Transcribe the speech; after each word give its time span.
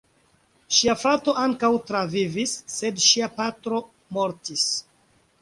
Ŝia 0.77 0.95
frato 1.01 1.35
ankaŭ 1.41 1.69
travivis, 1.89 2.55
sed 2.77 3.05
ŝia 3.09 3.31
patro 3.37 3.83
mortis. 4.19 4.67